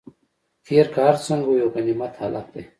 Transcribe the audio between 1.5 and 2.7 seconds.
یو غنیمت حالت دی.